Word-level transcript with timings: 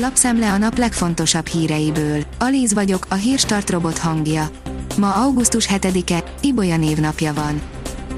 Lapszemle 0.00 0.52
a 0.52 0.58
nap 0.58 0.78
legfontosabb 0.78 1.46
híreiből. 1.46 2.22
Alíz 2.38 2.74
vagyok, 2.74 3.06
a 3.08 3.14
hírstart 3.14 3.70
robot 3.70 3.98
hangja. 3.98 4.50
Ma 4.96 5.14
augusztus 5.14 5.68
7-e, 5.72 6.24
Ibolya 6.40 6.76
névnapja 6.76 7.34
van. 7.34 7.60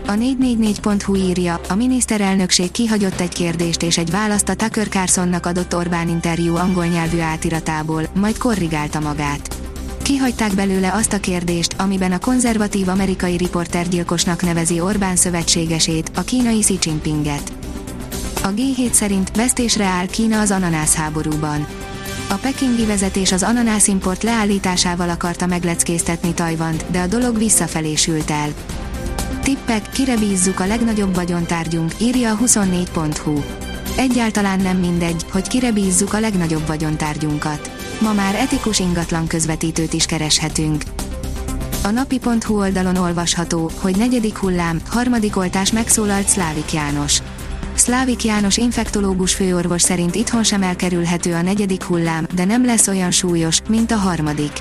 A 0.06 0.12
444.hu 0.12 1.14
írja, 1.14 1.61
a 1.69 1.74
miniszterelnökség 1.74 2.71
kihagyott 2.71 3.21
egy 3.21 3.32
kérdést 3.32 3.82
és 3.82 3.98
egy 3.98 4.11
választ 4.11 4.48
a 4.48 4.54
Tucker 4.54 4.88
Carlsonnak 4.88 5.46
adott 5.46 5.77
Orbán 5.77 6.08
interjú 6.08 6.56
angol 6.56 6.87
nyelvű 6.87 7.19
átiratából, 7.19 8.03
majd 8.15 8.38
korrigálta 8.38 9.01
magát. 9.01 9.56
Kihagyták 10.03 10.54
belőle 10.54 10.92
azt 10.92 11.12
a 11.12 11.21
kérdést, 11.21 11.74
amiben 11.78 12.12
a 12.12 12.19
konzervatív 12.19 12.88
amerikai 12.88 13.37
riportergyilkosnak 13.37 14.42
nevezi 14.42 14.81
Orbán 14.81 15.17
szövetségesét, 15.17 16.10
a 16.15 16.20
kínai 16.20 16.59
Xi 16.59 16.78
Jinpinget. 16.83 17.59
A 18.43 18.48
G7 18.48 18.93
szerint 18.93 19.37
vesztésre 19.37 19.84
áll 19.84 20.06
Kína 20.06 20.41
az 20.41 20.51
ananász 20.51 20.95
háborúban. 20.95 21.66
A 22.29 22.34
pekingi 22.34 22.84
vezetés 22.84 23.33
az 23.33 23.42
ananászimport 23.42 24.23
leállításával 24.23 25.09
akarta 25.09 25.47
megleckéztetni 25.47 26.34
Tajvant, 26.34 26.84
de 26.91 27.00
a 27.00 27.06
dolog 27.06 27.38
visszafelé 27.38 27.95
sült 27.95 28.30
el. 28.30 28.48
Tippek, 29.42 29.88
kire 29.88 30.16
bízzuk 30.16 30.61
a 30.61 30.66
legnagyobb 30.66 31.14
vagyontárgyunk, 31.14 31.92
írja 32.00 32.33
a 32.33 32.38
24.hu. 32.38 33.41
Egyáltalán 33.97 34.61
nem 34.61 34.77
mindegy, 34.77 35.25
hogy 35.33 35.48
kire 35.48 35.72
bízzuk 35.72 36.12
a 36.12 36.20
legnagyobb 36.20 36.66
vagyontárgyunkat. 36.66 37.70
Ma 38.00 38.12
már 38.12 38.34
etikus 38.34 38.78
ingatlan 38.78 39.27
közvetítőt 39.27 39.92
is 39.92 40.06
kereshetünk. 40.06 40.83
A 41.83 41.91
napi.hu 41.91 42.59
oldalon 42.59 42.97
olvasható, 42.97 43.70
hogy 43.80 43.97
negyedik 43.97 44.36
hullám, 44.36 44.80
harmadik 44.88 45.36
oltás 45.36 45.72
megszólalt 45.72 46.28
Szlávik 46.28 46.72
János. 46.72 47.22
Szlávik 47.80 48.25
János 48.25 48.57
infektológus 48.57 49.34
főorvos 49.34 49.83
szerint 49.83 50.15
itthon 50.15 50.43
sem 50.43 50.62
elkerülhető 50.62 51.34
a 51.34 51.43
negyedik 51.43 51.83
hullám, 51.83 52.27
de 52.34 52.45
nem 52.45 52.65
lesz 52.65 52.87
olyan 52.87 53.11
súlyos, 53.11 53.61
mint 53.69 53.91
a 53.91 53.97
harmadik. 53.97 54.53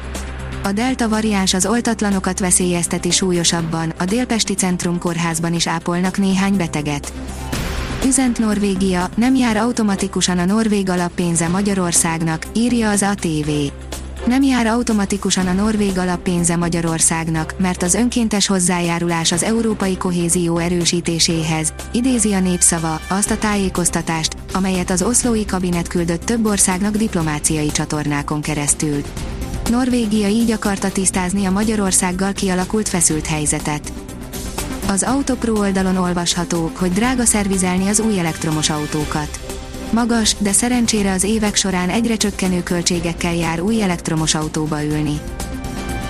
A 0.64 0.72
delta 0.72 1.10
variáns 1.10 1.54
az 1.54 1.66
oltatlanokat 1.66 2.40
veszélyezteti 2.40 3.12
súlyosabban, 3.12 3.94
a 3.98 4.06
Délpesti 4.06 4.54
Centrum 4.54 5.00
kórházban 5.00 5.54
is 5.54 5.68
ápolnak 5.68 6.18
néhány 6.18 6.58
beteget. 6.58 7.14
Üzent 8.06 8.40
Norvégia, 8.40 9.10
nem 9.16 9.36
jár 9.36 9.58
automatikusan 9.58 10.38
a 10.38 10.46
norvég 10.46 10.90
alappénze 10.90 11.48
Magyarországnak, 11.48 12.46
írja 12.54 12.90
az 12.90 13.04
ATV. 13.04 13.50
Nem 14.26 14.44
jár 14.44 14.68
automatikusan 14.68 15.48
a 15.48 15.54
norvég 15.54 15.98
alappénze 15.98 16.56
Magyarországnak, 16.56 17.54
mert 17.58 17.84
az 17.84 17.94
önkéntes 17.94 18.48
hozzájárulás 18.48 19.32
az 19.32 19.44
európai 19.44 19.98
kohézió 19.98 20.58
erősítéséhez, 20.58 21.74
idézi 21.92 22.34
a 22.34 22.40
népszava, 22.40 23.00
azt 23.08 23.32
a 23.32 23.38
tájékoztatást, 23.38 24.36
amelyet 24.54 24.90
az 24.90 25.02
oszlói 25.02 25.46
kabinet 25.46 25.88
küldött 25.88 26.26
több 26.26 26.46
országnak 26.46 26.96
diplomáciai 26.96 27.72
csatornákon 27.72 28.42
keresztül. 28.42 29.02
Norvégia 29.70 30.28
így 30.28 30.52
akarta 30.52 30.92
tisztázni 30.92 31.46
a 31.46 31.52
Magyarországgal 31.52 32.34
kialakult 32.34 32.90
feszült 32.90 33.28
helyzetet. 33.28 33.92
Az 34.88 35.04
Autopro 35.04 35.54
oldalon 35.54 35.98
olvasható, 35.98 36.72
hogy 36.76 36.92
drága 36.92 37.26
szervizelni 37.26 37.88
az 37.88 38.00
új 38.00 38.20
elektromos 38.20 38.70
autókat. 38.70 39.49
Magas, 39.92 40.36
de 40.40 40.52
szerencsére 40.52 41.12
az 41.12 41.24
évek 41.24 41.56
során 41.56 41.90
egyre 41.90 42.16
csökkenő 42.16 42.64
költségekkel 42.64 43.36
jár 43.36 43.62
új 43.62 43.82
elektromos 43.82 44.36
autóba 44.36 44.84
ülni. 44.84 45.20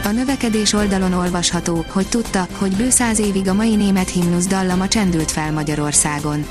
A 0.03 0.09
növekedés 0.09 0.73
oldalon 0.73 1.13
olvasható, 1.13 1.85
hogy 1.91 2.07
tudta, 2.07 2.47
hogy 2.57 2.75
bő 2.75 2.89
száz 2.89 3.19
évig 3.19 3.47
a 3.47 3.53
mai 3.53 3.75
német 3.75 4.09
himnusz 4.09 4.47
dallama 4.47 4.87
csendült 4.87 5.31
fel 5.31 5.51
Magyarországon. 5.51 6.45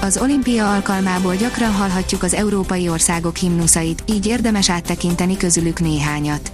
Az 0.00 0.18
olimpia 0.18 0.72
alkalmából 0.72 1.34
gyakran 1.34 1.72
hallhatjuk 1.72 2.22
az 2.22 2.34
európai 2.34 2.88
országok 2.88 3.36
himnuszait, 3.36 4.02
így 4.06 4.26
érdemes 4.26 4.70
áttekinteni 4.70 5.36
közülük 5.36 5.80
néhányat. 5.80 6.52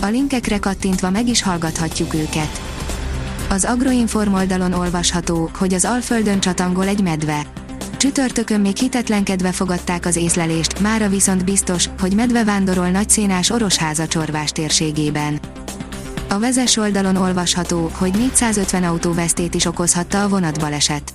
A 0.00 0.06
linkekre 0.06 0.58
kattintva 0.58 1.10
meg 1.10 1.28
is 1.28 1.42
hallgathatjuk 1.42 2.14
őket. 2.14 2.60
Az 3.48 3.64
Agroinform 3.64 4.34
oldalon 4.34 4.72
olvasható, 4.72 5.50
hogy 5.58 5.74
az 5.74 5.84
Alföldön 5.84 6.40
csatangol 6.40 6.86
egy 6.86 7.02
medve. 7.02 7.46
Csütörtökön 7.98 8.60
még 8.60 8.76
hitetlenkedve 8.76 9.52
fogadták 9.52 10.06
az 10.06 10.16
észlelést, 10.16 10.80
mára 10.80 11.08
viszont 11.08 11.44
biztos, 11.44 11.88
hogy 12.00 12.14
medve 12.14 12.44
vándorol 12.44 12.88
nagyszénás 12.88 13.50
Orosháza 13.50 14.06
csorvás 14.06 14.50
térségében. 14.50 15.40
A 16.28 16.38
vezes 16.38 16.76
oldalon 16.76 17.16
olvasható, 17.16 17.90
hogy 17.94 18.12
450 18.12 18.84
autó 18.84 19.12
vesztét 19.12 19.54
is 19.54 19.64
okozhatta 19.64 20.22
a 20.22 20.28
vonatbaleset. 20.28 21.12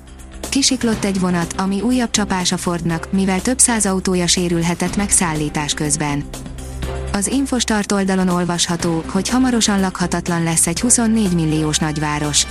Kisiklott 0.50 1.04
egy 1.04 1.20
vonat, 1.20 1.54
ami 1.58 1.82
újabb 1.82 2.10
csapás 2.10 2.52
a 2.52 2.58
Fordnak, 2.58 3.12
mivel 3.12 3.42
több 3.42 3.60
száz 3.60 3.86
autója 3.86 4.28
sérülhetett 4.28 4.96
meg 4.96 5.10
szállítás 5.10 5.74
közben. 5.74 6.24
Az 7.14 7.28
Infostart 7.28 7.92
oldalon 7.92 8.30
olvasható, 8.30 9.04
hogy 9.08 9.30
hamarosan 9.30 9.80
lakhatatlan 9.80 10.44
lesz 10.44 10.68
egy 10.68 10.82
24 10.82 11.34
milliós 11.34 11.78
nagyváros. 11.78 12.46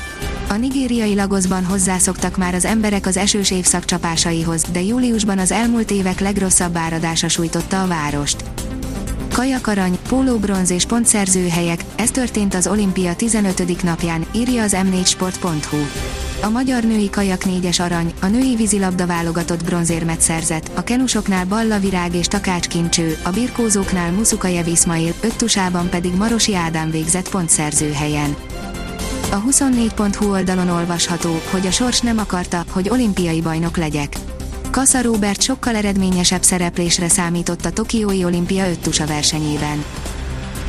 A 0.53 0.57
nigériai 0.57 1.15
Lagosban 1.15 1.65
hozzászoktak 1.65 2.37
már 2.37 2.55
az 2.55 2.65
emberek 2.65 3.07
az 3.07 3.17
esős 3.17 3.51
évszak 3.51 3.85
csapásaihoz, 3.85 4.63
de 4.73 4.83
júliusban 4.83 5.39
az 5.39 5.53
elmúlt 5.53 5.91
évek 5.91 6.21
legrosszabb 6.21 6.77
áradása 6.77 7.29
sújtotta 7.29 7.83
a 7.83 7.87
várost. 7.87 8.45
Kajakarany, 9.33 9.99
pólóbronz 10.09 10.71
és 10.71 10.85
pontszerző 10.85 11.49
helyek, 11.49 11.85
ez 11.97 12.11
történt 12.11 12.55
az 12.55 12.67
olimpia 12.67 13.15
15. 13.15 13.83
napján, 13.83 14.27
írja 14.35 14.63
az 14.63 14.77
m4sport.hu. 14.77 15.79
A 16.43 16.49
magyar 16.49 16.83
női 16.83 17.11
kajak 17.11 17.45
négyes 17.45 17.81
arany, 17.81 18.13
a 18.21 18.27
női 18.27 18.57
vízilabda 18.57 19.07
válogatott 19.07 19.65
bronzérmet 19.65 20.21
szerzett, 20.21 20.71
a 20.75 20.83
kenusoknál 20.85 21.45
Balla 21.45 21.79
Virág 21.79 22.15
és 22.15 22.27
Takács 22.27 22.67
Kincső, 22.67 23.17
a 23.23 23.31
birkózóknál 23.31 24.13
Muszukajev 24.13 24.67
Ismail, 24.67 25.15
öttusában 25.21 25.89
pedig 25.89 26.15
Marosi 26.15 26.55
Ádám 26.55 26.91
végzett 26.91 27.29
pontszerző 27.29 27.93
helyen. 27.93 28.37
A 29.33 29.43
24.hu 29.43 30.31
oldalon 30.31 30.69
olvasható, 30.69 31.41
hogy 31.51 31.67
a 31.67 31.71
sors 31.71 32.01
nem 32.01 32.19
akarta, 32.19 32.65
hogy 32.71 32.89
olimpiai 32.89 33.41
bajnok 33.41 33.77
legyek. 33.77 34.17
Kassa 34.71 35.03
Robert 35.03 35.43
sokkal 35.43 35.75
eredményesebb 35.75 36.43
szereplésre 36.43 37.09
számított 37.09 37.65
a 37.65 37.71
Tokiói 37.71 38.25
olimpia 38.25 38.71
öttusa 38.71 39.07
versenyében. 39.07 39.85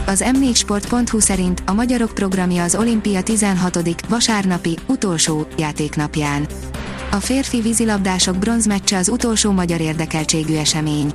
Az 0.06 0.24
m4sport.hu 0.26 1.20
szerint 1.20 1.64
a 1.66 1.74
magyarok 1.74 2.14
programja 2.14 2.64
az 2.64 2.76
olimpia 2.76 3.24
16. 3.24 3.80
vasárnapi, 4.08 4.78
utolsó 4.88 5.48
játéknapján. 5.58 6.48
A 7.12 7.18
férfi 7.20 7.62
vízilabdások 7.62 8.38
bronzmeccse 8.38 8.98
az 8.98 9.10
utolsó 9.10 9.52
magyar 9.52 9.82
érdekeltségű 9.82 10.56
esemény. 10.56 11.12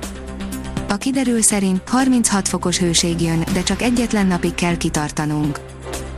A 0.89 0.97
kiderül 0.97 1.41
szerint 1.41 1.89
36 1.89 2.47
fokos 2.47 2.77
hőség 2.77 3.21
jön, 3.21 3.43
de 3.53 3.63
csak 3.63 3.81
egyetlen 3.81 4.27
napig 4.27 4.53
kell 4.53 4.77
kitartanunk. 4.77 5.59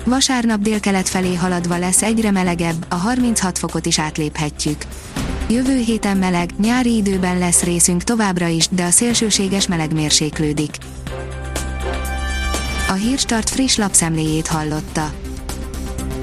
Vasárnap 0.06 0.62
délkelet 0.62 1.10
felé 1.10 1.36
haladva 1.36 1.78
lesz 1.78 2.02
egyre 2.02 2.32
melegebb, 2.32 2.86
a 2.90 2.96
36 2.96 3.58
fokot 3.58 3.86
is 3.86 4.00
átléphetjük. 4.00 4.86
Jövő 5.50 5.78
héten 5.78 6.18
meleg, 6.18 6.50
nyári 6.60 6.96
időben 6.96 7.38
lesz 7.38 7.64
részünk 7.64 8.04
továbbra 8.04 8.48
is, 8.48 8.68
de 8.68 8.84
a 8.84 8.90
szélsőséges 8.90 9.68
meleg 9.68 9.94
mérséklődik. 9.94 10.76
A 12.90 12.94
Hírstart 12.94 13.50
friss 13.50 13.76
lapszemléjét 13.76 14.48
hallotta. 14.48 15.14